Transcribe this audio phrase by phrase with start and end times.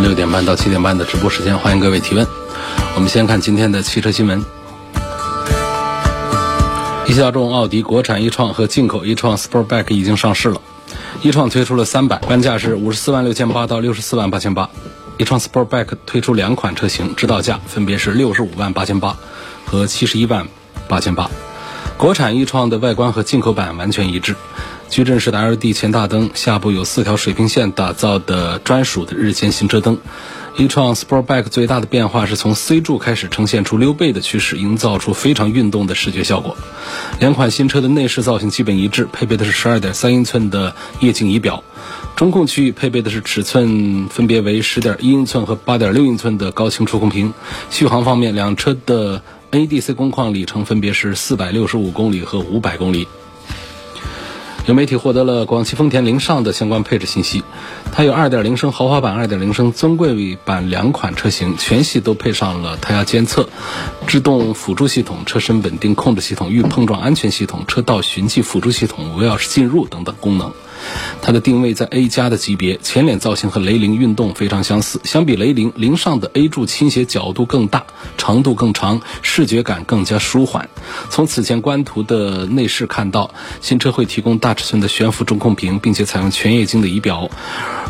[0.00, 2.24] 六点半到七点半的直播时间，欢迎各位提问。
[2.94, 4.44] 我们先看今天的汽车新闻。
[7.06, 10.60] 一汽大众奥迪国产一创和进口一创 Sportback 已经上市了。
[11.22, 14.70] 一创推出了三版，官价是五十四万六千八到六十四万八千八。
[15.16, 19.16] 一创 Sportback 推出两款车型，指导价分别是六十五万八千八
[19.66, 20.46] 和七十一万
[20.86, 21.28] 八千八。
[21.96, 24.36] 国产一创的外观和进口版完全一致。
[24.90, 29.98] 矩阵式的 LED 前大灯，下部有四条水平线打造的专属的日间行车灯。
[30.56, 36.56] 一创 Sportback 最大的变化是从 C 柱开始呈现出溜背的趋势，营造出非常运动的视觉效果。
[37.20, 41.62] 两款新车的内饰造型基本一致，配备的是12.3英寸的液晶仪表。
[42.16, 47.32] 中控区域配备的是尺寸分别为10.1英寸和8.6英寸的高清触控屏。
[47.70, 53.06] 续航方面，两车的 ADC 工况里程分别是465公里和500公里。
[54.68, 57.42] 有媒体获得了广汽丰田凌尚的相关配置信息，
[57.90, 63.48] 它有2.0升豪华版、2.0升尊贵版两款车型，全系都配上了胎压监测、
[64.06, 70.52] 制动辅助系统、车身稳定控制系统、预碰撞安全系统、车道循迹辅助系统、无钥匙进入等等功能。
[71.20, 75.00] 它的定位在 A 加的级别，前脸造型和雷凌运动非常相似。
[75.04, 77.84] 相比雷凌，凌尚的 A 柱倾斜角度更大，
[78.16, 80.68] 长度更长，视觉感更加舒缓。
[81.10, 87.30] 从此前官图的内饰看到，新车会提供大尺寸的悬浮中控屏，并且采用全液晶的仪表，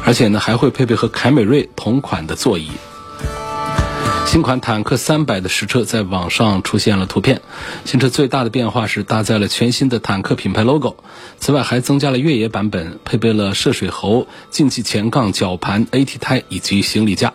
[0.05, 2.70] 而且呢还会配备和凯美瑞同款的座椅。
[4.28, 7.40] 新款坦克三百的实车在网上出现了图片。
[7.86, 10.96] 新车最大的变化是搭载了全新的坦克品牌 logo，
[11.39, 17.33] 此外还增加了越野版本，配备了涉水喉、进气前杠、绞盘、AT 胎以及行李架。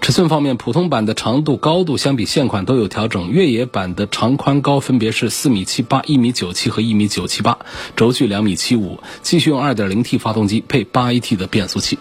[0.00, 7.56] 尺寸方面，普通版的长度、高度相比现款都有调整，越野版的长宽高分别是四米七八、一米九七和一米九七八，
[7.94, 12.00] 轴距两米七五，继续用二点零 T 发动机配八 AT 的变速器。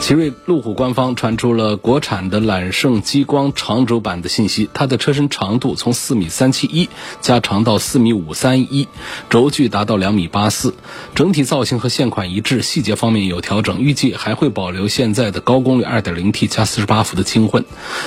[0.00, 6.88] 奇瑞路虎官方传出了国产的揽胜激光长轴版的信息，它的车身长度从四米三七一
[7.20, 8.88] 加长到四米五三一，
[9.28, 10.74] 轴距达到两米八四，
[11.14, 17.66] 整体造型和现款一致，细节方面有调整，预计还会保留现在的高功率二点零 T 加四十八伏的轻混，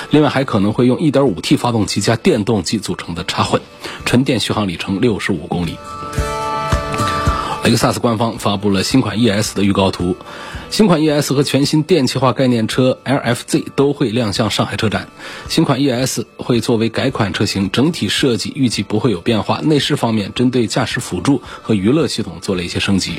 [0.09, 3.61] 另外还可能会用一点五 T 发动机加电动机组成的插混，
[4.03, 5.77] 纯电续航里程六十五公里。
[7.63, 10.17] 雷克萨斯官方发布了新款 ES 的预告图。
[10.73, 15.07] 新款 ES 和全新电气化概念车 LFZ 都会亮相上海车展。
[15.47, 19.59] 新款 ES 会作为改款车型，整体设计预计不会有变化。
[19.61, 23.11] 内饰方面，针对驾驶辅助和娱乐系统做了一些升级。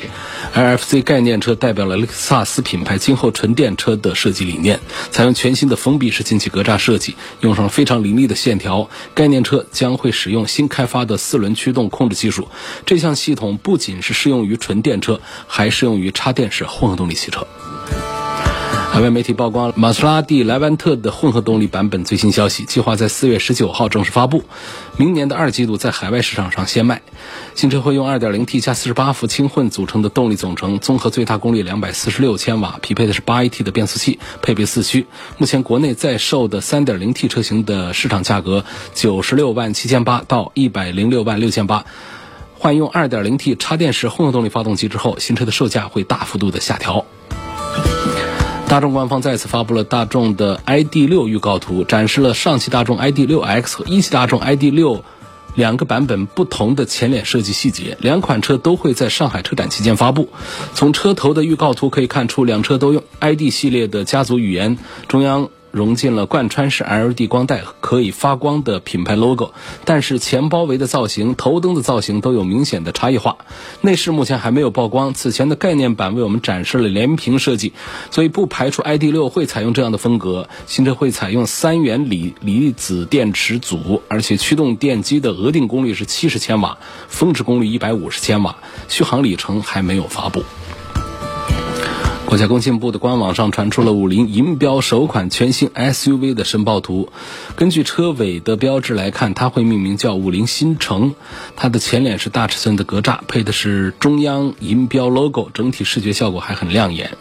[0.53, 8.89] LFZ 概念车代表了雷克萨斯品牌今后纯电车的设计理念，采用全新的封闭式进气格栅设计，用上了非常凌厉的线条。
[9.13, 12.49] 概念车将会使用新开发的四轮驱动控制技术，
[12.85, 17.44] 这项系统不仅是适用于纯电车，还适用于插电式混合动力汽车。
[18.91, 24.45] 海外媒体曝光了玛莎拉蒂莱万特的混合动力版本最新消息，计划在四月十九号正式发布，
[24.95, 27.01] 明年的二季度在海外市场上先卖。
[27.55, 35.07] 新车会用二点零 T 加四十八伏轻混组成的动力总成，综合最大功率两百四十六千瓦，匹配的是八 AT 的变速器，配备四驱。
[35.37, 38.63] 目前国内在售的三点零 T 车型的市场价格
[38.93, 41.83] 九十六万七千八到一百零六万六千八，
[42.65, 47.05] 换用二点零 T 插电式混合动力发动机之后，新车的售价会大幅度的下调。
[48.67, 55.03] 大众官方再次发布了大众的 ID.6 预告图，展示了上汽大众 ID.6X 和一汽大众 ID.6
[55.53, 57.99] 两个版本不同的前脸设计细节。
[58.01, 60.29] 两款车都会在上海车展期间发布。
[60.73, 65.49] 从车头的预告图可以看出，两车都用 ID 系列的家族语言，中央。
[65.75, 69.51] 融进了贯穿式 LED 光带，可以发光的品牌 logo，
[69.83, 73.35] 但是前包围的造型、头灯的造型都有明显的差异化。
[73.81, 77.73] 内饰目前还没有曝光，此前的概念版为我们展示了连屏设计，
[78.09, 80.47] 所以不排除 ID.6 会采用这样的风格。
[80.65, 86.77] 新车会采用三元锂离子电池组，而且驱动电机的额定功率是七十千瓦，
[87.09, 88.55] 峰值功率一百五十千瓦，
[88.87, 90.45] 续航里程还没有发布。
[92.25, 97.09] 国家工信部的官网上传出了五菱银标首款全新 SUV 的申报图。
[97.55, 101.13] 根据车尾的标志来看，它会命名叫五菱新城。
[101.55, 107.11] 它的前脸是大尺寸的格栅，配的是中央银标 logo，整体视觉效果还很亮眼。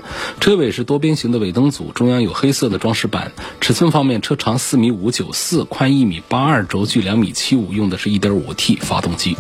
[0.41, 3.33] 车尾是多边形的尾灯组，中央有黑色的装饰板。
[3.61, 9.37] 尺寸方面，车长四米五九四，宽一米八二，轴距两米七五，用的是一点五 T 发动机。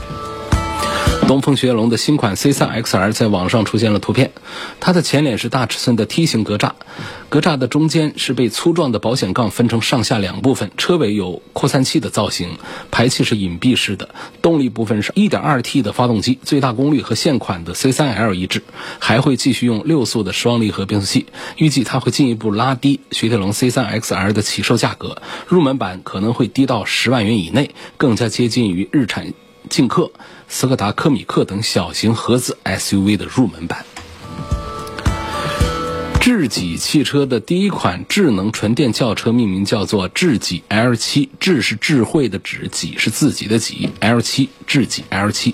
[1.26, 4.32] 东风雪铁龙的新款 C3 XR 在网上出现了图片，
[4.78, 6.72] 它的前脸是大尺寸的梯形格栅，
[7.30, 12.58] 格栅的中间是被粗壮的保险杠分成上下两部分，车尾有扩散器的造型，
[12.90, 14.10] 排气是隐蔽式的，
[14.42, 18.62] 动力部分是 1.2T 的发动机，最大功率和现款的 C3L 一致，
[18.98, 21.26] 还会继续用六速的双离合变速器，
[21.56, 29.32] 预计它会进一步拉低雪铁龙 C3 XR 的起售价格，入门版可能会低到十万元以内，更加接近于日产
[29.68, 30.10] 劲客。
[30.48, 33.84] 斯柯达柯米克等小型合资 SUV 的入门版。
[36.20, 45.52] 智己汽车的第一款智能纯电轿车命名叫做智己 L7，智是智慧的智，己是自己的己，L7 智己 L7。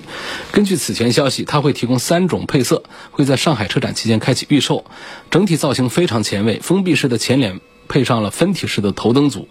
[0.53, 4.85] 根据此前消息，它会提供三种配色，会在上海车展期间开启预售。
[5.29, 7.61] 整体造型非常前卫，封闭式的前脸。
[7.91, 9.49] 配上了分体式的头灯组，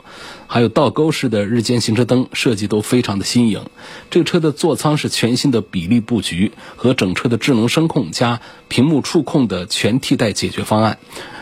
[0.47, 3.65] 还有倒钩式的日间行车灯，设计都非常的新颖。
[4.09, 8.39] 这个车的座舱是全新的比例布局和整车的智能声控加
[8.69, 10.97] 屏幕触控的全替代解决方案。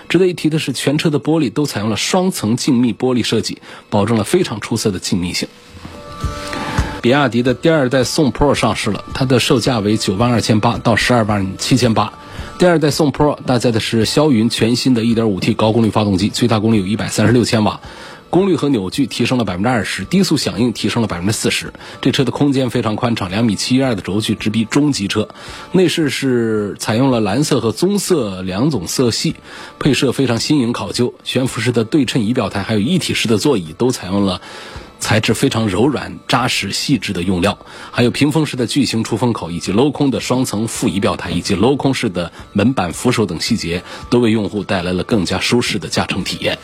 [0.09, 3.61] 值得一提的是，全车的玻璃都采用了双层静谧玻璃设计，
[3.91, 5.47] 保证了非常出色的静谧性。
[7.03, 12.11] 比亚迪的第二代宋 Pro 上市了，它的售价为九万二千八到十二万七千八。
[12.59, 17.79] 第二代宋 Pro 搭载的是霄云全新的 1.5T 高功率发动机，最大功率有136千瓦，
[18.31, 21.71] 功率和扭矩提升了百分之二十，低速响应提升了百分之四十。
[22.01, 25.29] 这车的空间非常宽敞，两米七一二的轴距直逼中级车。
[25.71, 29.35] 内饰是采用了蓝色和棕色两种色系，
[29.77, 31.13] 配色非常新颖考究。
[31.23, 34.41] 悬浮式的对称仪表台，还有一体式的座椅都采用了。
[34.99, 37.57] 材质非常柔软、扎实、细致的用料，
[37.91, 46.57] 还有屏风式的巨型出风口，以及镂空的双层副仪表台，以及镂空式的门板扶手等细节，都为用户带来了更加舒适的驾乘体验。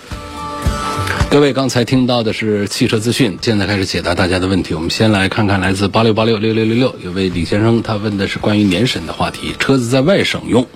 [1.29, 4.75] 各位刚才听到的是汽车资讯，现在开始解答大家的问题。
[4.75, 10.67] 我们先来看看来自八六八六六六六六有位李先生，他问的是关于年审的话题，车子在外省用。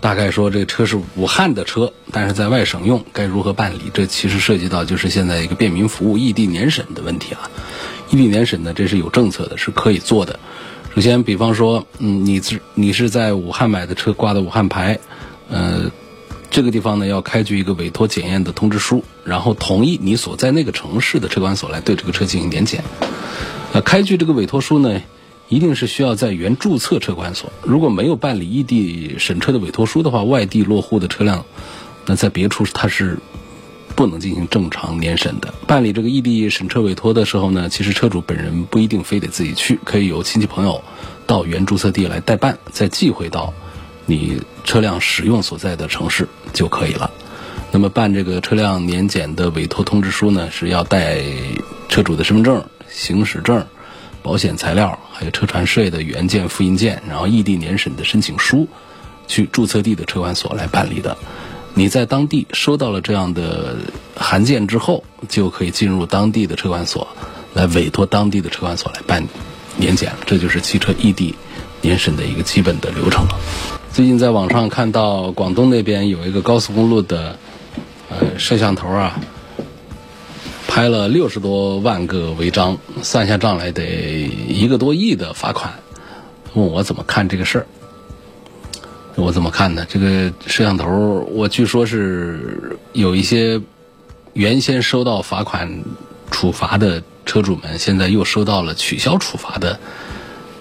[0.00, 3.90] 大概说，这车是武汉的车，但是在外省用，该如何办理？
[3.92, 7.50] 这其实涉及到就是现在一个便民服务、异地年审的问题啊。
[8.10, 10.40] 异地年审呢，这是有政策的，是可以做的。
[10.94, 14.98] 首先，比方说，嗯，你是你是在武汉买的车，挂的武汉牌，
[15.50, 15.90] 呃，
[16.50, 22.82] 这个地方呢要开具一个委托检验的通知书，然后同意你所在那个城市的车管所来对这个车进行年检。
[23.74, 25.02] 呃，开具这个委托书呢。
[25.50, 31.44] 一定是需要在原注册车管所，如果没有办理异地审车的委托书的话，外地落户的车辆，
[32.06, 33.18] 那在别处它是
[33.96, 35.52] 不能进行正常年审的。
[35.66, 40.84] 办理这个异地审车委托的时候呢，其实车主本人不一定非得自己去，可以由亲戚朋友
[41.26, 43.52] 到原注册地来代办，再寄回到
[44.06, 47.10] 你车辆使用所在的城市就可以了。
[47.72, 51.20] 那么办这个车辆年检的委托通知书呢，是要带
[51.88, 53.66] 车主的身份证、行驶证。
[54.22, 58.66] 保险材料，还有车船税的原件、复印件，然后异地年审的申请书，
[59.28, 61.14] 去注册地的车管所来办理的。
[61.74, 63.76] 你在当地收到了这样的
[64.16, 67.06] 函件之后，就可以进入当地的车管所，
[67.52, 69.22] 来委托当地的车管所来办
[69.76, 70.10] 年检。
[70.24, 71.34] 这就是汽车异地
[71.82, 73.38] 年审的一个基本的流程了。
[73.92, 77.36] 最近在网上看到广东那边有一个高速公路的
[78.08, 79.20] 呃摄像头啊。
[80.70, 83.84] 拍了六十多万个违章，算下账来得
[84.48, 85.74] 一个多亿的罚款。
[86.54, 87.66] 问我怎么看这个事儿？
[89.16, 89.84] 我怎么看呢？
[89.88, 93.60] 这个摄像头，我据说是有一些
[94.32, 95.82] 原先收到罚款
[96.30, 99.76] 处罚的车主们，现在又收到了取消处罚的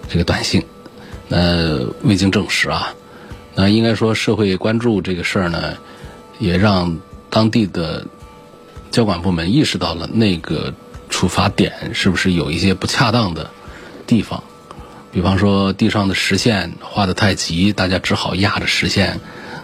[0.09, 0.65] 这个短信。
[1.27, 2.95] 那未经证实啊。
[3.53, 5.77] 那应该说社会关注这个事儿呢，
[6.39, 6.97] 也让
[7.29, 8.03] 当地的。
[8.91, 10.73] 交管部门意识到了那个
[11.09, 13.49] 处罚点是不是有一些不恰当的
[14.07, 14.43] 地方，
[15.11, 19.19] 比方说地上的实线画的太急，大家只好压着实线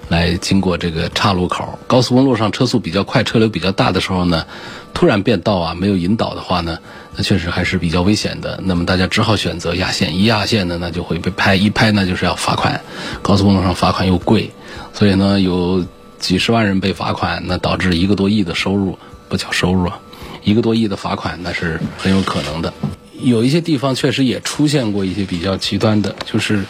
[0.09, 1.79] 来经过这个岔路口。
[1.87, 4.45] 高速公路上车速比较快、车流比较大的时候呢，
[4.93, 6.79] 突然变道啊，没有引导的话呢，
[7.15, 8.59] 那确实还是比较危险的。
[8.63, 12.81] 那么大家只好选择压线，一压线呢，那就会被拍，一拍呢就是要罚款。
[13.23, 14.51] 高速公路上罚款又贵，
[14.93, 15.85] 所以呢有
[16.19, 18.97] 几十万人被罚款，那导致一个多亿的收入。
[19.35, 19.99] 不缴收入啊，
[20.43, 22.73] 一个多亿的罚款那是很有可能的。
[23.19, 26.63] 有一些地方确实也出现过一些比较极端的，就是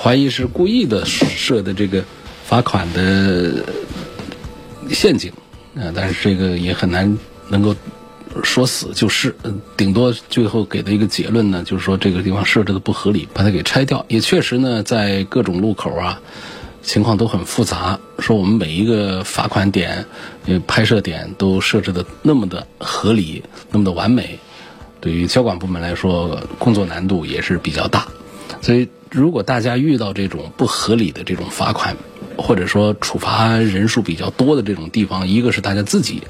[0.00, 2.04] 怀疑是故意的设的这个。
[2.46, 3.64] 罚款的
[4.90, 5.32] 陷阱
[5.74, 7.18] 啊，但是这个也很难
[7.48, 7.74] 能够
[8.42, 9.34] 说死就是，
[9.78, 14.04] 顶多最后给的一个结论呢，就是说这个地方设置的不合理，把它给拆掉。
[14.08, 16.20] 也确实呢，在各种路口啊，
[16.84, 17.98] 情况都很复杂。
[18.20, 20.06] 说我们每一个罚款点、
[20.66, 24.38] 拍摄点都设置的那么的合理，那么的完美，
[25.00, 28.06] 对于交管部门来说，工作难度也是比较大。
[28.62, 31.96] 所以，如果大家遇到这种不合理的这种罚款，
[32.38, 36.22] 或者说处罚人数比较多的这种地方，一个是大家自己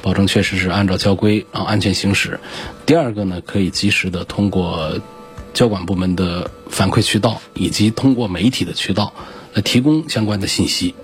[0.00, 2.38] 保证确实是按照交规然后安全行驶；
[2.86, 4.98] 第二个呢，可以及时的通过
[5.52, 9.12] 交管部门的反馈渠道以及通过媒体的渠道
[9.62, 10.94] 提供相关的信息。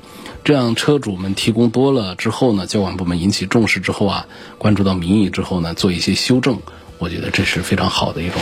[0.44, 4.26] 这样车主们提供多了之后呢，交管部门引起重视之后啊，
[4.58, 6.58] 关注到民意之后呢，做一些修正，
[6.98, 8.40] 我觉得这是非常好的一种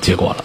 [0.00, 0.44] 结果了。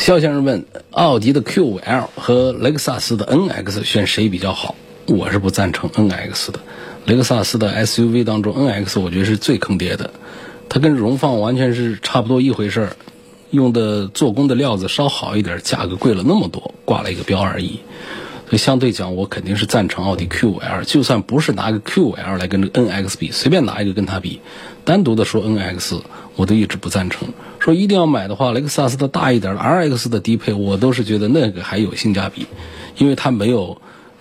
[0.00, 4.74] 肖先生问：奥迪的 Q5L 和雷克萨斯的 NX 选谁比较好？
[5.06, 6.60] 我是不赞成 NX 的。
[7.06, 10.10] 雷克萨斯的 SUV 当中，NX 我觉得是最坑爹的。
[10.68, 12.96] 它跟荣放完全是差不多一回事儿，
[13.54, 17.80] 用的做工的料子稍好一点，价格贵了那么多，挂了一个标而已。
[18.46, 20.84] 所以相对讲，我肯定是赞成奥迪 Q5L。
[20.84, 24.40] 就算不是拿个 Q5L 来跟这个 NX 比，随便拿一个跟它比，
[24.84, 26.02] 单独的说 NX，
[26.36, 27.28] 我都一直不赞成。
[27.58, 32.46] 说一定要买的话，雷克萨斯的大一点的 RX 的低配，我都是觉得那个还有性价比，
[32.98, 33.80] 因为它没有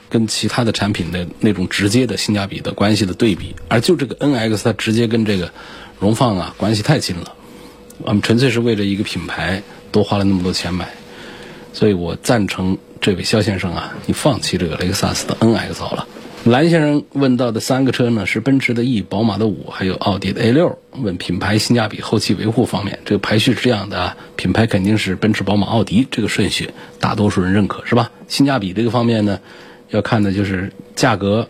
[0.10, 5.52] 跟其他的产品的那种直接的性价比的关系的对比，而就这个 NX 它直接跟这个
[6.00, 7.34] 荣放啊关系太近了，
[8.00, 10.88] 我们纯粹是为了一个品牌多花了那么多钱买，
[11.72, 16.08] 所以我赞成这位肖先生啊，你放弃这个雷克萨斯的 NX 好了。
[16.46, 20.78] 蓝先生问到的三个车呢，是奔驰的 E、宝马的五，还有奥迪的 A 六。
[21.02, 26.70] 问品牌性价比、后期维护方面，这个排序是这样的啊，品牌肯定是奔驰、宝马、奥迪这个顺序，
[27.00, 28.12] 大多数人认可是吧？
[28.28, 29.40] 性价比这个方面呢，
[29.92, 31.48] 要看的就是价格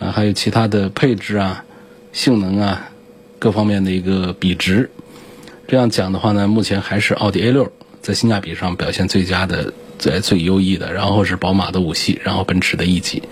[0.00, 1.64] 啊，还有其他的配置啊、
[2.12, 2.90] 性能啊
[3.38, 4.90] 各方面的一个比值。
[5.68, 7.70] 这样讲的话呢，目前还是奥迪 A 六
[8.00, 13.22] 在性价比上表现最佳的、最最优异的，然后是宝马的五系，然后奔驰的 E 级。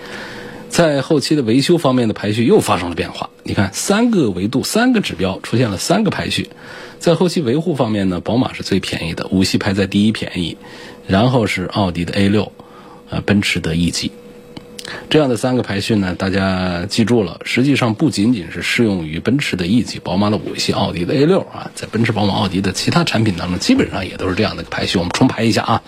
[0.68, 3.30] 在后期的维修方面的排序又发生了变化。
[3.42, 6.50] 你看，三个维度、三个指标出现了三个排序。
[6.98, 10.58] 在后期维护方面呢，宝马是最便宜的，五系排在第一便宜，
[11.06, 12.52] 然后是奥迪的 A 六，
[13.08, 14.12] 呃，奔驰的 E 级。
[15.10, 17.40] 这样的三个排序呢，大家记住了。
[17.44, 24.98] 实际上不仅仅是适用于奔驰的 E 级、宝马的五系、奥迪的 A 六啊，在奔驰、宝马、奥迪的其他产品当中，基本上也都是这样的排序。
[24.98, 25.82] 我们重排一下啊，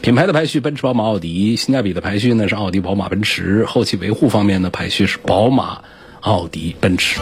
[0.00, 5.80] 品牌的排序：奔驰、宝马、奥迪；性价比的排序呢是奥迪、宝马、奔驰；后期维护方面的排序是宝马、
[6.20, 7.20] 奥迪、奔驰。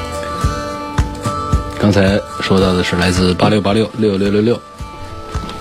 [1.81, 4.59] 刚才说到的是来自八六八六六六六六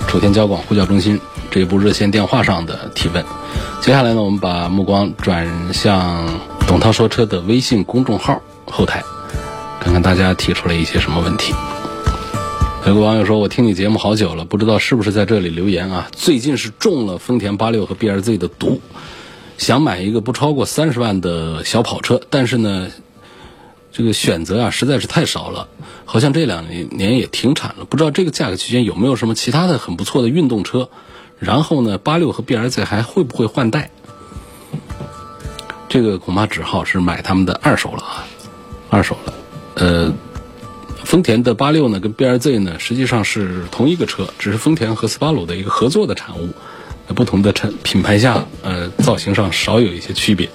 [0.07, 1.19] 楚天交广呼叫中心
[1.53, 3.23] 这一部热线电话上的提问。
[3.79, 9.03] 接下来呢，我们把目光转向董涛说车的微信公众号后台，
[9.79, 11.53] 看看大家提出了一些什么问题。
[12.87, 16.07] 有个网友说：“我听你节目好久了，不知道是不是在这里留言啊？
[16.11, 18.81] 最近是中了丰田八六和 B R Z 的毒，
[19.59, 22.87] 想买一个不超过三十万的小跑车，但是呢，
[23.91, 25.67] 这个选择啊实在是太少了，
[26.05, 27.85] 好像这两年也停产了。
[27.85, 30.89] 不知道这个价格区间有没有什么其他的很不错的运动车？”
[31.43, 33.91] 然后呢，八六和 B R Z 还会不会换代？
[35.89, 38.25] 这个恐怕只好是买他们的二手了啊，
[38.89, 39.33] 二手了。
[39.75, 40.13] 呃，
[41.03, 46.49] 丰田的八六呢，跟 B R Z 呢，实际上是同一个车，只是丰田和斯巴鲁的一个合作的产物，
[47.13, 50.49] 不同的产品牌下，呃，造型上少有一些区别。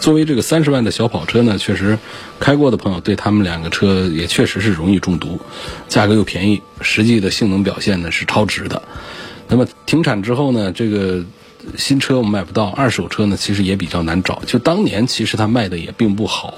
[0.00, 1.98] 作为这个三十万的小跑车呢，确实
[2.40, 5.40] 开过的朋友对他们两个车也确实是容易中毒，
[5.88, 8.82] 价格又便宜，实际的性能表现呢是超值的。
[9.54, 11.24] 那么停产之后呢，这个
[11.78, 14.42] 新车我们买不到，二手车呢其实也比较难找。
[14.44, 16.54] 就当年其实它卖的也并不好。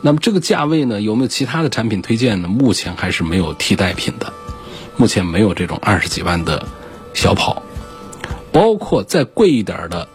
[0.00, 2.46] 那么这个价位呢，有没有其他的产品推荐呢？
[2.46, 4.32] 目前还是没有替代品的，
[4.96, 6.64] 目前没有这种二十几万的
[7.14, 7.60] 小跑，
[8.52, 10.06] 包括再贵一点的，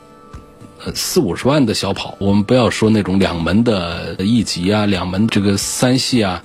[0.85, 6.41] 呃四五十万的小跑，我们不要说那种两门的 E 级啊，两门这个三系啊。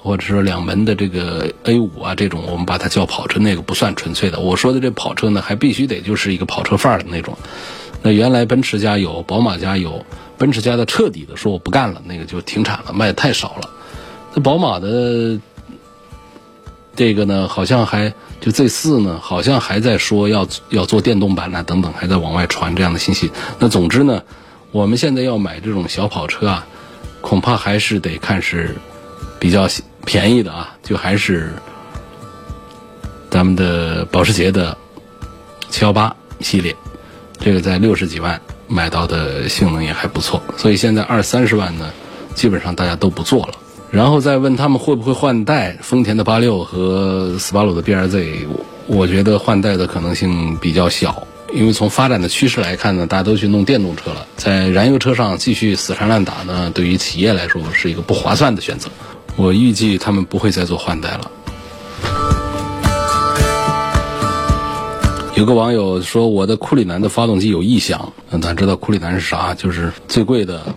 [0.00, 4.38] 或者说两门的这个 A 五啊，这种我们把它叫跑车，那个不算纯粹的。
[4.38, 7.36] 我说的这跑车呢，还必须得就是一个跑车范儿的那种。
[8.00, 10.06] 那原来奔驰家有，宝马家有，
[10.38, 13.70] 奔驰家的彻底的说我不干了，那个就停产了，卖的太少了。
[14.34, 15.40] 那宝马的
[16.94, 23.32] 这个呢，好像还就 Z 四呢，好像还在说要要做电动版呢，等等，还在往外传这样的信息。
[23.58, 24.22] 那总之呢，
[24.70, 26.66] 我们现在要买这种小跑车啊，
[27.20, 28.76] 恐怕还是得看是。
[29.38, 29.68] 比较
[30.04, 31.52] 便宜的啊，就还是
[33.30, 34.76] 咱们的保时捷的
[35.70, 36.74] 七幺八系列，
[37.38, 41.90] 这个在六十几万买到的性能也还不错，所以现在二三十万呢，
[42.34, 43.54] 基本上大家都不做了。
[43.90, 48.46] 然后再问他们会不会换代，丰田的八六和斯巴鲁的 BRZ，
[48.86, 58.90] 我觉得换代的可能性比较小，因为从发展的趋势来看呢，大家都去弄电动车了，在燃油车上继续死缠烂打呢，对于企业来说是一个不划算的选择。
[59.38, 61.30] 我预计他们不会再做换代了。
[65.36, 69.54] 有个网友说我的库里南的发动机有异响，大家知道库里南是啥？
[69.54, 70.74] 就是最贵的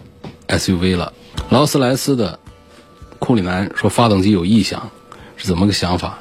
[0.47, 1.11] SUV 了。
[1.49, 2.39] 劳斯莱斯的
[3.17, 4.91] 库里南说发动机有异响，
[5.35, 6.19] 是怎么个想法？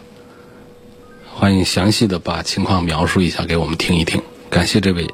[1.34, 4.22] 欢迎详细的把情况描述一下给我们听一听。
[4.48, 5.06] 感谢这位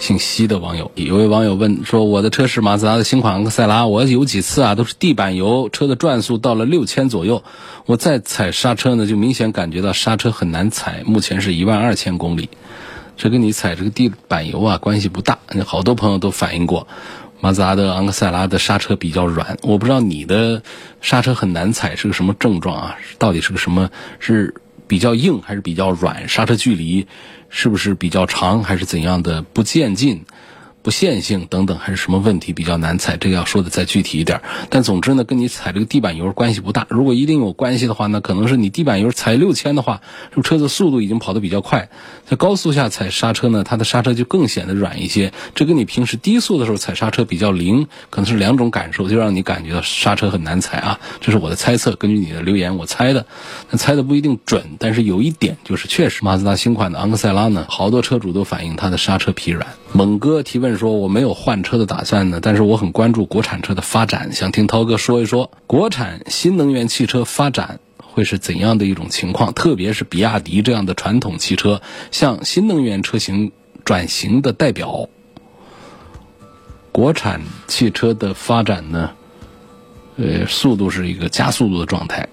[0.00, 0.90] 姓西的网友。
[0.96, 7.44] 有位网友问说我的车是马自达的新款昂克赛拉，我有几次啊都是地板油，车的转速到了六千左右，
[7.86, 11.02] 我再踩刹车呢就明显感觉到刹车很难踩。
[11.06, 12.48] 目前是一万二千公里。
[13.16, 16.88] 这跟你踩这个地板油啊关系不大，好多朋友都反映过，
[17.40, 19.58] 马自达的昂克赛拉的刹车比较软。
[19.62, 20.62] 我不知道你的
[21.02, 22.96] 刹车很难踩是个什么症状啊？
[23.18, 23.90] 到底是个什么？
[24.18, 24.54] 是
[24.86, 26.26] 比较硬还是比较软？
[26.30, 27.06] 刹车距离
[27.50, 29.42] 是不是比较长还是怎样的？
[29.42, 30.24] 不渐进？
[30.82, 33.16] 不线性等等还是什么问题比较难踩？
[33.16, 34.40] 这个要说的再具体一点。
[34.70, 36.86] 但总之呢，跟你踩这个地板油关系不大。
[36.88, 40.00] 如果一定有关系的话，那可能是你地板油踩六千的话，
[40.34, 41.90] 这车子速度已经跑得比较快，
[42.26, 45.32] 在高速下踩刹车呢，它的刹车就更显得软一些。
[45.54, 50.98] 这跟你平时低速的时候踩刹车比较灵，可能是两种感受，就让你感觉到刹车很难踩啊。
[51.20, 53.26] 这是我的猜测，根据你的留言我猜的，
[53.70, 54.64] 那猜的不一定准。
[54.78, 59.66] 但是有一点就是，确实马自达新款的昂克赛拉呢，好多车主都反映它的刹车疲软。
[59.92, 60.78] 猛哥提问。
[60.78, 73.52] 说我没有换车的打算呢，但是我很关注国产车的发展，想听涛哥说一说国产新能源汽车发展会是怎样的一种情况，特别是比亚迪这样的传统汽车向新能源车型
[73.84, 75.08] 转型的代表，
[76.92, 79.10] 国产汽车的发展呢，
[80.16, 82.28] 呃，速度是一个加速度的状态，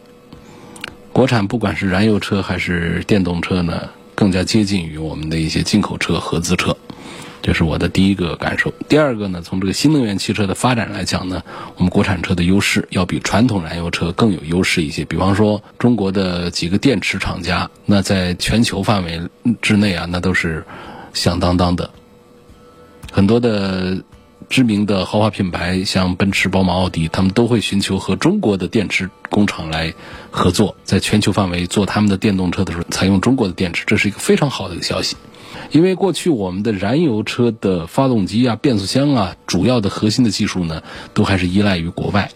[1.12, 6.78] 国产不管是燃油车还是电动车呢，更加接近于我们的一些进口车、合资车。
[7.48, 8.74] 这是我的第一个感受。
[8.90, 11.42] 第二个呢，从这个新能源汽车的发展来讲呢，
[11.78, 15.06] 我们国产车的优势要比传统燃油车更有优势一些。
[15.06, 19.22] 比方说，中国的几个电池厂家，那在全球范围
[19.62, 20.66] 之内啊，那都是
[21.14, 21.90] 响当当的。
[23.14, 24.04] 很多的
[24.50, 29.94] 知名的豪华品牌，像奔驰、宝马、奥迪，他们都会寻求和中国的电池工厂来
[30.32, 35.16] 合作，在全球范围做他们的电动车的时候，采用中国的电池，这是一个非常好的一个消息。
[35.72, 40.82] 因为过去我们的燃油车的发动机啊、变速箱啊，主要的核心的技术呢，
[41.14, 42.32] 都还是依赖于国外，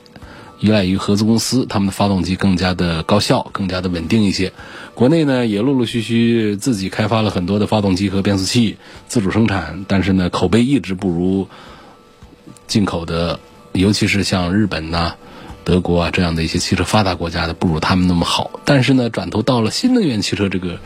[0.60, 4.52] 依赖于合资公司，他们的发动机更加的高效、更加的稳定一些。
[4.94, 11.48] 国内呢，也陆陆续续自己开发了很多的发动机和变速器，自主生产，但是呢，口碑一直不如
[12.68, 13.40] 进口的，
[13.72, 15.16] 尤其是像日本呐、
[15.64, 18.60] 德国啊这样的一些汽车发达国家的，不如他们那么好。
[18.66, 20.80] 但是呢，转头到了新能源汽车这个。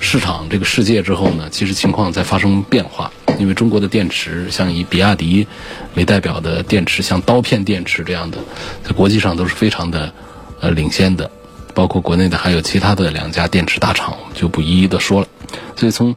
[0.00, 3.12] 市场这个世界之后呢，其实情况在发生变化。
[3.38, 5.46] 因为中国的电池，像以比亚迪
[5.94, 8.38] 为代表的电池，像刀片电池这样的，
[8.84, 10.12] 在国际上都是非常的
[10.60, 11.30] 呃领先的。
[11.72, 15.28] 包括国内的还有其他的两家电池大厂，我们就不一一的说了。
[15.76, 16.16] 所以从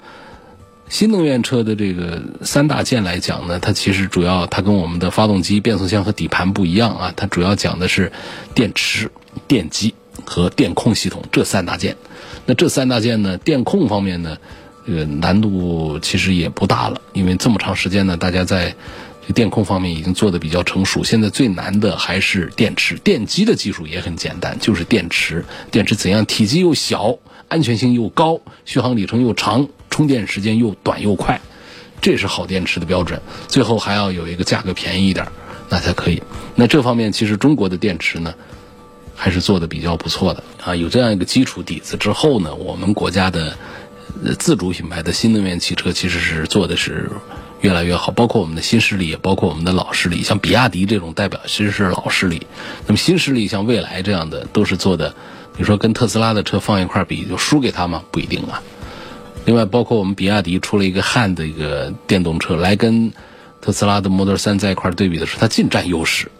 [0.89, 8.11] 新能源车的这个三大件来讲呢，它其实主要它跟我们的发动机、变速箱和底盘不一样啊，它主要讲的是
[8.55, 9.11] 电池、
[9.47, 9.93] 电机
[10.25, 11.95] 和电控系统这三大件。
[12.45, 13.37] 那这三大件呢？
[13.37, 14.37] 电控方面呢，
[14.85, 18.75] 这个难度其实也不大了，因为这么长时间呢，大家在
[19.33, 21.03] 电控方面已经做的比较成熟。
[21.03, 25.45] 现在最难的还是电池，电机的技术也很简单，就是电池。
[25.71, 31.39] 电池怎样体积又小，安全性又高，续航里程又长，充电时间又短又快，
[32.01, 33.21] 这是好电池的标准。
[33.47, 35.25] 最后还要有一个价格便宜一点，
[35.69, 36.21] 那才可以。
[36.55, 38.33] 那这方面其实中国的电池呢？
[39.15, 43.57] 还是做的比较不错的啊，有这样一个基础底子之后呢，我们国家的
[44.39, 47.09] 自主品牌的新能源汽车其实是做的是
[47.61, 52.45] 越来越好，包括我们的新势力，也包括我们的老势力，像比亚迪这种代表其实是老势力，
[52.87, 55.15] 那么新势力像蔚来这样的都是做的，
[55.57, 58.03] 你说跟特斯拉的车放一块比就输给他吗？
[58.11, 58.61] 不一定啊。
[59.45, 63.11] 另外，包括我们比亚迪出了一个汉的一个电动车来跟
[63.61, 66.31] 特斯拉的 Model 3在一块对比的时候，它尽占优势。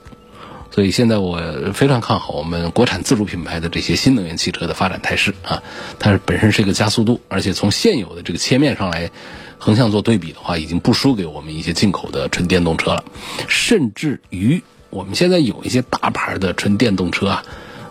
[0.74, 1.40] 所以现在我
[1.72, 5.62] 非常看好我们国产自主品牌的这些新能源汽车的发展态势啊，
[6.00, 9.12] 它本身是一个加速度，而且从现有的这个切面上来
[9.60, 13.04] 横向做对比的话，已经不输给我们一些进口的纯电动车了，
[13.48, 17.44] 甚至于我们现在有一些大牌的纯电动车啊，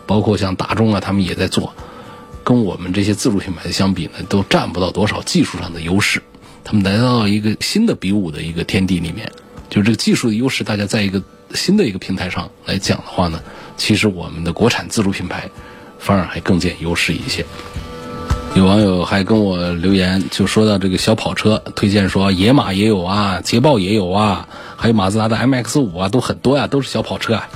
[0.05, 1.73] 包括像大众啊，他们也在做，
[2.43, 6.21] 跟我们这些自主品牌相比呢，都占不到多少技术上的优势。
[6.65, 9.31] 他们来到一个新的比武的一个天地里面，
[9.71, 11.23] 就是这个技术的优势，大家在一个
[11.55, 13.41] 新的一个平台上来讲的话呢，
[13.77, 15.49] 其实我们的国产自主品牌
[15.99, 17.45] 反而还更见优势一些。
[18.55, 27.49] 有网友还跟我留言，就说到这个小跑车，推荐说野马也有啊，捷豹也有啊，还有马自达的 MX 五啊，都很多呀，都是小跑车啊。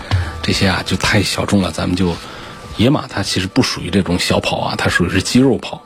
[0.42, 2.14] 这些啊就太小众了，咱们就
[2.78, 5.82] 野马它其实不属于这种小跑啊，它属于是肌肉跑。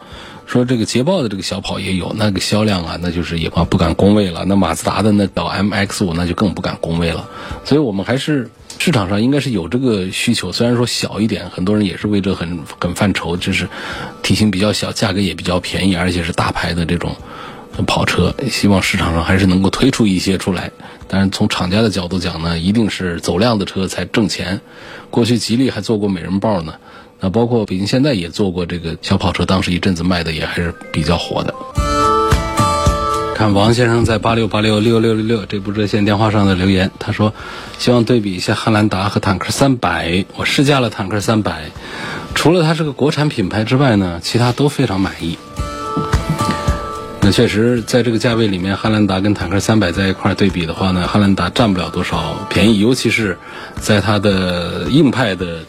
[0.51, 4.45] 说这个捷豹的这个小跑也有，那个销量啊，那就是也怕不敢恭维了。
[4.47, 7.29] 那马自达的那到 MX 五那就更不敢恭维了。
[7.65, 8.51] 所以我们还是。
[8.79, 13.69] 市场上应该是有这个需求，虽然说小一点，很多人也是为这很很犯愁，就是
[14.23, 17.15] 体型比较小，价格也比较便宜，而且是大牌的这种
[17.87, 20.71] 跑车，希望市场上还是能够推出一些出来。
[21.09, 24.63] 但是从厂家的角度讲呢，一定是走量的车才挣钱。
[25.11, 26.77] 过去吉利还做过美人豹呢，
[27.21, 31.55] 那包括北京现在也做过这个小跑车，当时一阵子卖的也还是比较火的。
[33.35, 37.33] 看王先生在八六八六六六六六这部热线电话上的留言，他说
[37.79, 40.25] 希望对比一下汉兰达和坦克三百。
[40.37, 41.71] 我试驾了坦克三百，
[42.35, 45.39] 除了它是个国产品牌之外呢，其他都非常满意。
[47.23, 53.39] 那确实在这个价位里面，汉兰达跟坦克三百在一块对比的话呢，汉兰达占不了多少便宜，尤其是
[53.79, 55.61] 在它的硬派的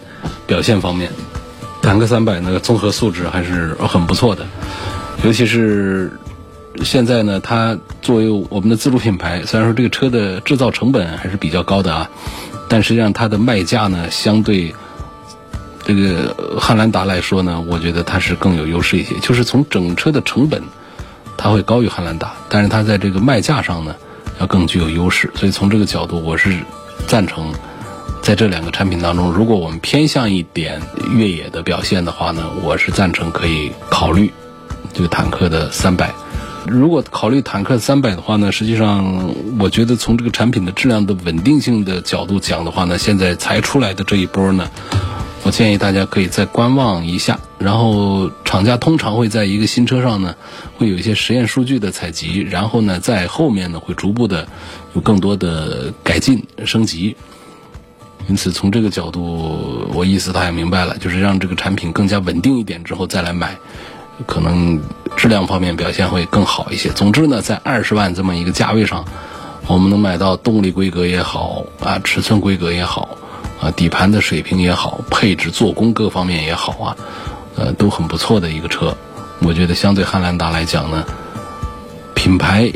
[0.45, 1.09] 表现方面，
[1.81, 4.45] 坦克三百呢综合素质还是很不错的，
[5.23, 6.11] 尤其是。
[6.85, 12.09] 现在呢，它作为我们的自主品牌，虽然说这个车的制造成本还是比较高的啊，
[12.69, 14.73] 但实际上它的卖价呢，相对
[15.85, 19.13] 这个汉兰达来说呢，我觉得它是更有优势一些。
[19.19, 20.63] 就是从整车的成本，
[21.35, 23.93] 它会高于汉兰达，但是它在这个卖价上呢，
[24.39, 25.29] 要更具有优势。
[25.35, 26.55] 所以从这个角度，我是
[27.05, 27.53] 赞成
[28.21, 30.79] 在这两个产品当中，如果我们偏向一点
[31.15, 34.31] 越野的表现的话呢，我是赞成可以考虑
[34.93, 36.13] 这个坦克的三百。
[36.67, 44.69] 如果考虑坦克三百的话呢，实际上我觉得从这个产品的质量的稳定性的角度讲的话呢，现在才出来的这一波呢，
[45.43, 47.39] 我建议大家可以再观望一下。
[47.57, 50.35] 然后厂家通常会在一个新车上呢，
[50.77, 54.47] 会有一些实验数据的采集，然后呢，在后面呢会逐步的
[54.93, 57.15] 有更多的改进升级。
[58.31, 63.57] 因此从这个角度，我意思他也明白了，就是让这个产品更加稳定一点之后再来买。
[64.25, 64.79] 可能
[65.17, 66.87] 质量方面表现会更好一些。
[66.91, 69.03] 总之呢，在二十万这么一个价位上，
[69.67, 73.17] 我们能买到动力规格也好啊，尺寸规格也好
[73.61, 76.95] 啊，底盘的水平也好，配置、做工各方面也好啊，
[77.57, 78.95] 呃，都很不错的一个车。
[79.41, 81.03] 我觉得相对汉兰达来讲呢，
[82.15, 82.71] 品牌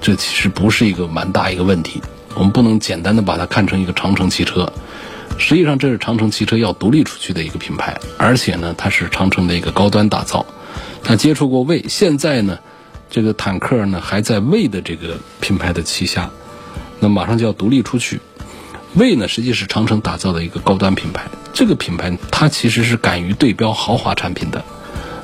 [0.00, 2.02] 这其实不是一个蛮大一个问题。
[2.34, 4.72] 我们不能简单的把它看成一个长城汽车。
[5.38, 10.44] 实际上，这是长城汽车要独立出去的一个品牌，而且呢，它是长城的一个高端打造。
[11.02, 12.58] 它接触过魏，现在呢，
[13.08, 16.30] 这个坦克呢还在魏的这个品牌的旗下，
[16.98, 18.20] 那马上就要独立出去。
[18.94, 24.62] 魏呢实际是长城打造的一个高端品牌，这个品牌它其实是敢于对标豪华产品的。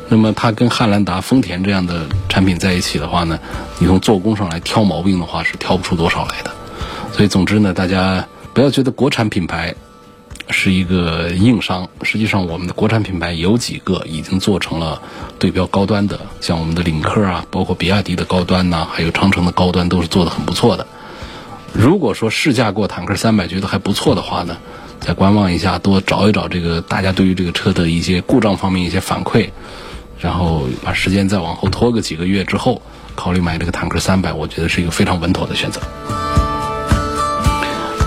[0.09, 3.39] 那么它跟汉兰达、丰田这样的产品在一起的话呢，
[3.79, 6.56] 你从做工上来挑毛病的话是挑不出多少来的。
[7.17, 9.75] 所以总之呢，大家不要觉得国产品牌。
[10.49, 11.89] 是一个硬伤。
[12.03, 15.03] 实际上，我们的国产品牌有几个已经做成了
[15.41, 20.87] 对标高端的，像我们的领克啊，包括比亚迪的高端呐，还有长城的高端，都是做的很不错的。
[21.73, 24.59] 如果说试驾过坦克三百觉得还不错的话呢，
[25.01, 29.51] 再观望一下，多找一找这个大家对于这个车的一些故障方面一些反馈，
[30.21, 32.81] 然后把时间再往后拖个几个月之后，
[33.17, 35.81] 考虑买这个坦克三百，我觉得是一个非常稳妥的选择。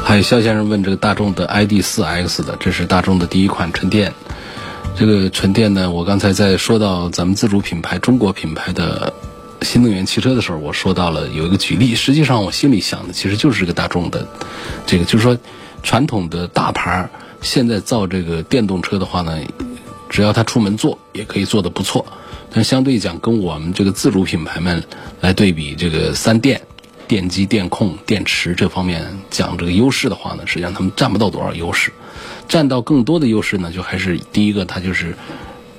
[0.10, 4.12] 还有肖先生问这个大众的 ID.4X 的，这是大众的第一款纯电。
[4.98, 9.14] 这个纯电呢，我刚才在说到咱们自主品牌、中国品牌的
[9.62, 11.94] 新能源汽车的时候，我说到了有一个举例。
[11.94, 14.28] 实际上，我心里想的其实就是这个大众的，
[14.88, 15.38] 这个就是说，
[15.84, 17.08] 传统的大牌
[17.44, 19.38] 现在造这个电动车的话呢，
[20.10, 22.04] 只要他出门做，也可以做得不错。
[22.52, 24.84] 但相对讲，跟我们这个自主品牌们
[25.22, 26.60] 来对比，这个三电。
[27.10, 31.92] 电机、电控、电池这方面讲这个优势的话呢，实际上他们占不到多少优势，
[32.48, 35.16] 占到更多的优势呢，就还是第一个，它就是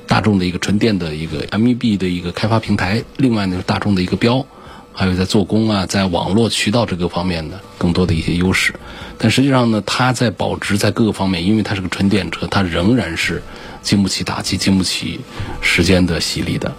[0.09, 4.45] 大众的一个纯电的一个 MEB 的一个开发平台，另外呢是大众的一个标，
[4.93, 8.75] 还有在做工啊，在网络渠道这个方面的更多的一些优势。
[9.17, 13.41] 但实际上呢，它在保值在各个方面，因为它是个纯电车，它仍然是
[13.83, 15.21] 经不起打击、经不起
[15.61, 16.75] 时间的洗礼的。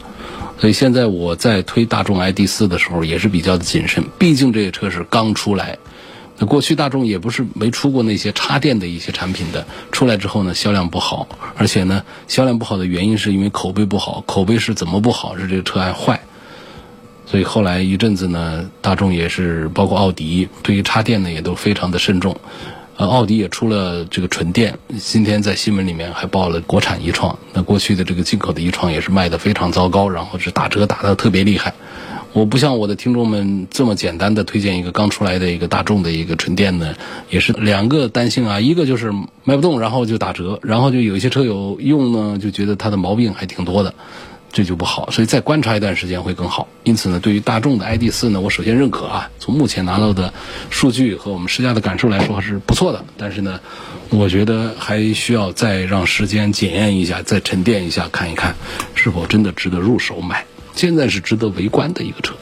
[0.62, 5.80] 所以现在我在推大众 ID 四的时候也是比较的谨慎，毕竟这个车是刚出来。
[6.38, 15.36] 那过去大众也不是没出过那些插电的一些产品的，出来之后呢销量不好，而且呢销量不好的原因是因为口碑不好，口碑是怎么不好？
[15.36, 16.22] 是这个车还坏。
[17.26, 22.40] 所以后来一阵子呢，大众也是包括奥迪对于插电呢也都非常的慎重。
[23.06, 27.38] 奥迪也出了这个纯电，今天在新闻里面还报了国产一创。
[27.54, 31.74] 那过去的这个进口的一创也是卖的非常糟糕，然后是打折打的特别厉害。
[32.34, 36.96] 我不像我的听众们这么简单的推荐一个刚出来的一个大众的一个纯电呢，
[37.30, 39.12] 也是两个担心啊，一个就是
[39.44, 43.94] 卖不动，然后就打折，然后就有一些车友用呢，就觉得它的毛病还挺多的。
[44.52, 46.68] 这就不好，所以再观察一段时间会更好。
[46.84, 50.34] 因此呢，对于大众的 ID 四呢，我首先认可啊，从目前拿到的
[50.70, 53.06] 数据和我们试驾的感受来说还是不错的。
[53.18, 53.60] 但是呢，
[54.10, 58.56] 我觉得还需要再让时间检验一下，再沉淀一下，看一看
[58.94, 60.46] 是否真的值得入手买。
[60.76, 62.34] 现在是值得围观的一个车。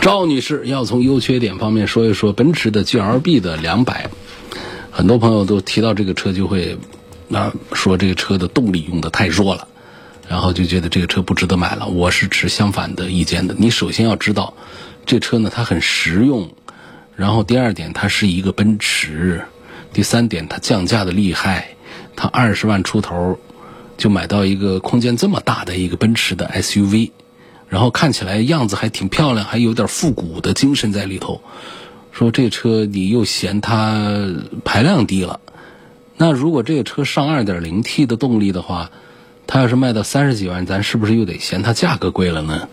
[0.00, 4.10] 赵女士要从优缺点方面说一说奔驰的 GLB 的两百，
[4.90, 6.78] 很多朋友都提到这个车就会
[7.30, 9.68] 啊说这个车的动力用的太弱了。
[10.28, 11.88] 然后就觉得这个车不值得买了。
[11.88, 13.54] 我是持相反的意见的。
[13.58, 14.54] 你首先要知道，
[15.04, 16.50] 这车呢它很实用，
[17.16, 19.44] 然后第二点它是一个奔驰，
[19.92, 21.68] 第三点它降价的厉害，
[22.16, 23.38] 它二十万出头
[23.98, 27.10] 就买到一个空间这么大的一个奔驰的 SUV，
[27.68, 31.42] 然后看起来样子还挺漂亮，还有点复古的精神在里头。
[32.10, 35.40] 说这车你又嫌它排量低了，
[36.16, 38.90] 那如果这个车上 2.0T 的动力的话。
[39.52, 42.70] 它要是卖到三十几万，咱是不是又得嫌它价格贵了呢？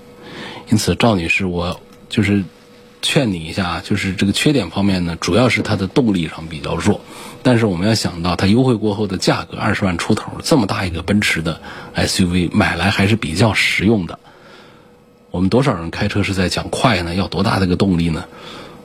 [0.70, 2.46] 因此，赵女士，我就是
[3.02, 7.02] 劝你一下啊，就是这个缺点方面呢，主要是它的动力上比较弱。
[7.44, 11.60] 但是我们要想到它优惠过后的价格二十万出头，这么大一个奔驰的
[11.98, 14.18] SUV 买来还是比较实用的。
[15.32, 17.14] 我们多少人开车是在讲快呢？
[17.14, 18.24] 要多大的一个动力呢？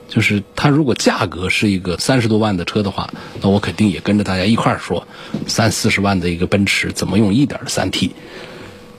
[0.07, 3.09] 就是它如果价格是一个三十多万的车的话，
[3.41, 5.07] 那我肯定也跟着大家一块儿说，
[5.47, 8.11] 三四十万的一个奔驰怎么用一点三 T？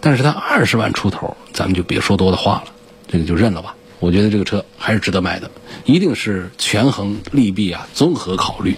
[0.00, 2.72] 但是它二十万出头，咱们就别说多的话了，
[3.08, 3.74] 这个就认了吧。
[3.98, 5.50] 我觉得这个车还是值得买的，
[5.84, 8.76] 一定是权衡利弊啊，综合考虑。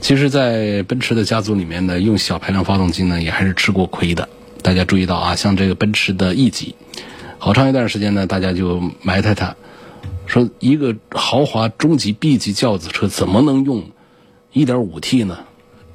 [0.00, 4.28] 其实，在奔驰的家族里面呢，用小排量发动机呢，也还是吃过亏的。
[4.62, 6.74] 大家注意到啊，像这个奔驰的 E 级，
[7.38, 9.54] 好长一段时间呢，大家就埋汰它。
[10.30, 13.90] 说一个豪华中级 B 级轿子车怎么能用
[14.52, 15.40] 1.5T 呢？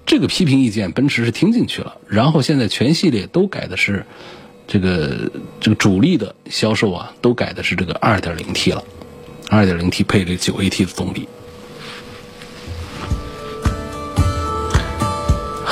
[0.06, 4.06] 这个批评意见奔驰是听进去了，然后现在全系列都改的是
[4.68, 8.84] 这个这个主力的销售啊，都改的是这个 2.0T 了
[9.48, 11.28] ，2.0T 配这个 9AT 的动力。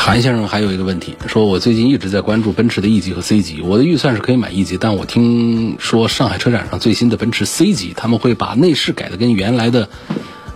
[0.05, 9.87] 韩先生还有一个问题，说我最近一直在关注奔驰的 E 级和 C 级，我的预算是可以买 E 级，但我听说上海车展上最新的奔驰 C 级，他们会把内饰改的跟原来的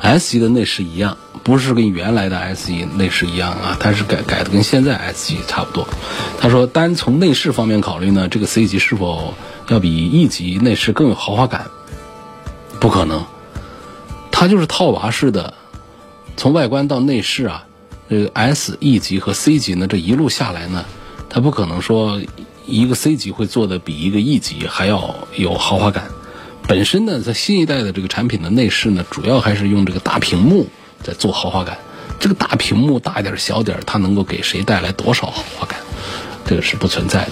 [0.02, 5.88] S 级的内饰一样，不是跟原来的 S 级内饰一样啊，它是改改的跟现在 S 级差不多。
[6.42, 9.34] 他说，单从内饰方面考虑呢，这个 C 级是否
[9.70, 11.68] 要比 E 级内饰更有豪华感？
[12.82, 13.24] 不可能，
[14.30, 15.54] 它就是套娃式的，
[16.36, 17.64] 从外观到内饰啊。
[18.10, 20.86] 这个 S、E 级和 C 级呢，这一路下来呢，
[21.30, 22.22] 它不可能说
[22.65, 26.06] 一个 C 级会做的比一个 E 级还要有豪华感。
[26.67, 30.67] 本身呢，在新一代的这个产品的内饰呢，主要还是用这个大屏幕
[31.04, 31.78] 在做豪华感。
[32.20, 35.80] 这个大屏幕大一点小点它能够给谁带来多少豪华感？
[36.46, 37.32] 这个是不存在的。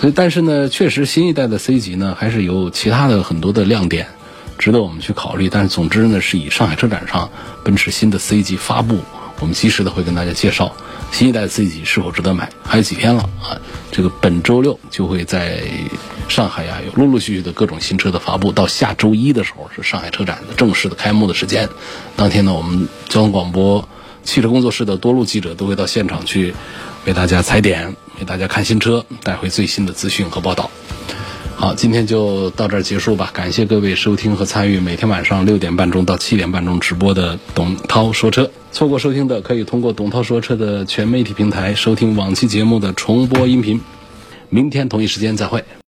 [0.00, 4.08] 所以，但是呢，确实新一代的 C 级呢，还是有其他的很多的亮点，
[4.58, 5.48] 值得我们去考虑。
[5.48, 7.30] 但是，总之呢，是以上海车展上
[7.64, 8.98] 奔驰新的 C 级发布。
[9.40, 10.74] 我们及时的会跟大家介绍
[11.12, 13.56] 新一代 C 级是否值得买，还有几天了啊！
[13.90, 15.62] 这个本周六就会在
[16.28, 21.68] 上海呀有陆陆续续的各种新车的发布，到下周一的时候是上海车展的正式的开幕的时间。
[22.16, 23.88] 当天呢，我们交通广播
[24.24, 26.54] 汽车工作室的多路记者都会到现场去
[27.06, 30.70] 为大家踩点，给大家看新车，带回最新的资讯和报道。
[31.60, 33.32] 好，今天就到这儿结束吧。
[33.34, 38.48] 感谢各位收听和参与每天晚上六点半钟到七点半钟直播的董涛说车。
[38.70, 43.80] 错过收听的，可以通过董涛说车的全媒体平台收听往期节目的重播音频。
[44.50, 45.64] 明天同一时间再会。